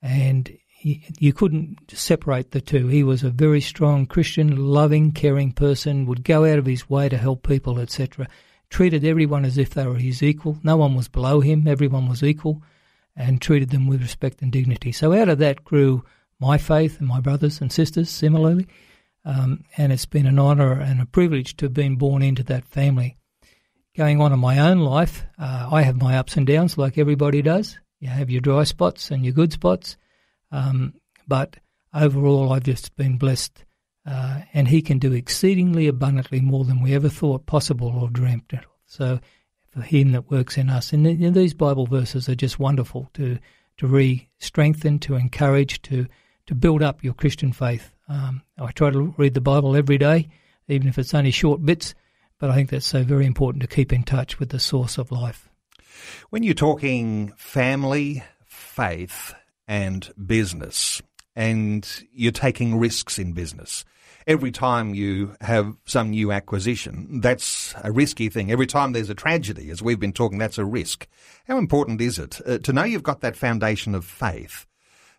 [0.01, 2.87] and you couldn't separate the two.
[2.87, 7.09] He was a very strong Christian, loving, caring person, would go out of his way
[7.09, 8.27] to help people, etc.
[8.69, 10.59] Treated everyone as if they were his equal.
[10.63, 12.61] No one was below him, everyone was equal,
[13.15, 14.91] and treated them with respect and dignity.
[14.91, 16.03] So out of that grew
[16.39, 18.67] my faith and my brothers and sisters similarly.
[19.25, 22.65] Um, and it's been an honour and a privilege to have been born into that
[22.65, 23.17] family.
[23.97, 27.41] Going on in my own life, uh, I have my ups and downs like everybody
[27.41, 27.79] does.
[27.99, 29.97] You have your dry spots and your good spots.
[30.51, 30.93] Um,
[31.27, 31.57] but
[31.93, 33.63] overall, I've just been blessed,
[34.05, 38.53] uh, and He can do exceedingly abundantly more than we ever thought possible or dreamt
[38.53, 38.65] of.
[38.85, 39.19] So,
[39.69, 43.39] for Him that works in us, and, and these Bible verses are just wonderful to
[43.77, 46.07] to re-strengthen, to encourage, to
[46.47, 47.91] to build up your Christian faith.
[48.07, 50.29] Um, I try to read the Bible every day,
[50.67, 51.95] even if it's only short bits.
[52.39, 55.11] But I think that's so very important to keep in touch with the source of
[55.11, 55.49] life.
[56.29, 59.33] When you're talking family, faith,
[59.67, 61.01] and business,
[61.35, 63.83] and you're taking risks in business.
[64.27, 68.51] Every time you have some new acquisition, that's a risky thing.
[68.51, 71.07] Every time there's a tragedy, as we've been talking, that's a risk.
[71.47, 74.65] How important is it uh, to know you've got that foundation of faith?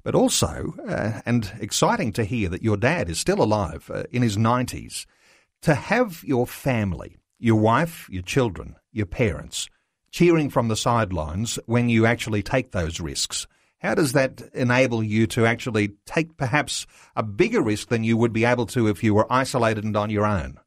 [0.07, 4.23] But also, uh, and exciting to hear that your dad is still alive uh, in
[4.23, 5.05] his 90s,
[5.63, 9.69] to have your family, your wife, your children, your parents,
[10.13, 13.49] cheering from the sidelines when you actually take those risks
[13.79, 18.33] how does that enable you to actually take perhaps a bigger risk than you would
[18.33, 20.59] be able to if you were isolated and on your own?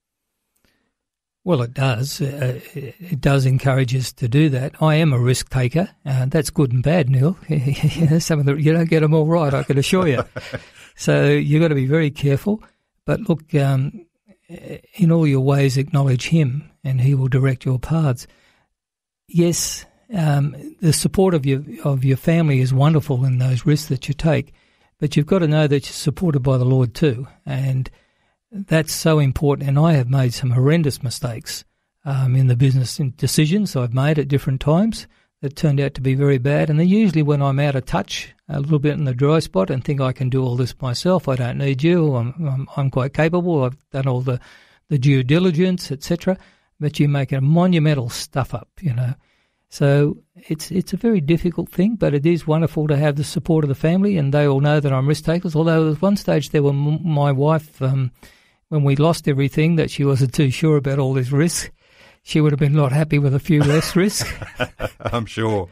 [1.50, 2.22] Well, it does.
[2.22, 4.84] Uh, it does encourage us to do that.
[4.84, 5.89] I am a risk taker.
[6.06, 7.39] Uh, that's good and bad, Neil.
[8.20, 10.24] Some of the you don't get them all right, I can assure you.
[10.95, 12.62] so you've got to be very careful.
[13.04, 14.06] But look, um,
[14.93, 18.28] in all your ways, acknowledge Him, and He will direct your paths.
[19.28, 24.08] Yes, um, the support of your of your family is wonderful in those risks that
[24.08, 24.54] you take,
[25.00, 27.89] but you've got to know that you're supported by the Lord too, and
[28.52, 29.70] that's so important.
[29.70, 31.64] And I have made some horrendous mistakes
[32.06, 35.08] um, in the business decisions I've made at different times
[35.41, 36.70] that turned out to be very bad.
[36.70, 39.70] And they're usually when I'm out of touch, a little bit in the dry spot,
[39.70, 41.28] and think I can do all this myself.
[41.28, 42.16] I don't need you.
[42.16, 43.64] I'm I'm, I'm quite capable.
[43.64, 44.39] I've done all the
[44.89, 46.38] the due diligence, etc.
[46.80, 49.14] But you make a monumental stuff up, you know.
[49.70, 53.64] So it's it's a very difficult thing, but it is wonderful to have the support
[53.64, 55.56] of the family, and they all know that I'm risk takers.
[55.56, 58.12] Although at one stage there were m- my wife, um,
[58.70, 61.72] when we lost everything, that she wasn't too sure about all this risk.
[62.24, 64.28] She would have been not happy with a few less risk.
[64.99, 65.70] I'm sure.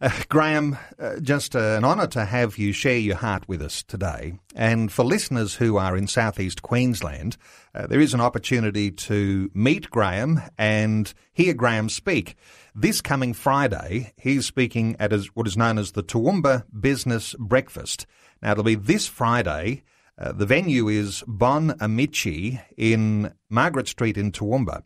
[0.00, 3.84] Uh, Graham, uh, just uh, an honour to have you share your heart with us
[3.84, 4.34] today.
[4.52, 7.36] And for listeners who are in southeast Queensland,
[7.72, 12.34] uh, there is an opportunity to meet Graham and hear Graham speak.
[12.74, 18.04] This coming Friday, he's speaking at what is known as the Toowoomba Business Breakfast.
[18.42, 19.84] Now, it'll be this Friday.
[20.18, 24.82] Uh, the venue is Bon Amici in Margaret Street in Toowoomba.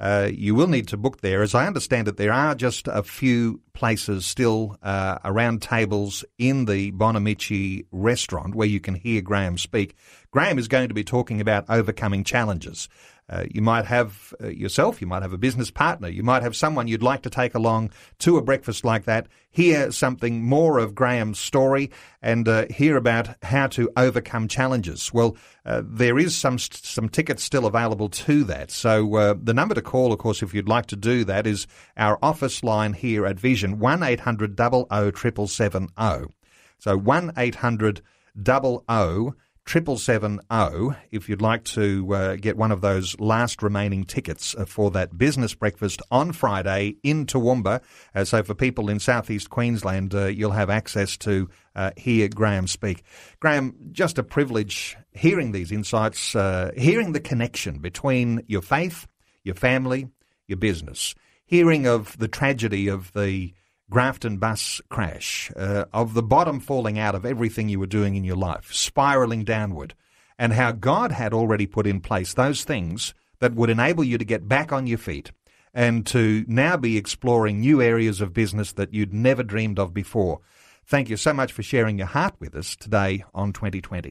[0.00, 1.42] Uh, you will need to book there.
[1.42, 6.66] As I understand it, there are just a few places still uh, around tables in
[6.66, 9.96] the Bon Amici restaurant where you can hear Graham speak.
[10.30, 12.88] Graham is going to be talking about overcoming challenges.
[13.30, 16.56] Uh, you might have uh, yourself, you might have a business partner, you might have
[16.56, 20.94] someone you'd like to take along to a breakfast like that, hear something more of
[20.94, 21.90] Graham's story,
[22.22, 25.12] and uh, hear about how to overcome challenges.
[25.12, 28.70] Well, uh, there is some some tickets still available to that.
[28.70, 31.66] So uh, the number to call, of course, if you'd like to do that, is
[31.96, 36.28] our office line here at Vision one eight hundred double o triple seven o.
[36.78, 38.00] So one eight hundred
[39.68, 43.62] double o triple seven O if you'd like to uh, get one of those last
[43.62, 47.82] remaining tickets uh, for that business breakfast on Friday in Toowoomba.
[48.14, 52.66] Uh, so for people in southeast Queensland, uh, you'll have access to uh, hear Graham
[52.66, 53.02] speak.
[53.40, 59.06] Graham, just a privilege hearing these insights, uh, hearing the connection between your faith,
[59.44, 60.08] your family,
[60.46, 61.14] your business,
[61.44, 63.52] hearing of the tragedy of the
[63.90, 68.24] Grafton bus crash, uh, of the bottom falling out of everything you were doing in
[68.24, 69.94] your life, spiraling downward,
[70.38, 74.24] and how God had already put in place those things that would enable you to
[74.24, 75.32] get back on your feet
[75.72, 80.40] and to now be exploring new areas of business that you'd never dreamed of before.
[80.84, 84.10] Thank you so much for sharing your heart with us today on 2020.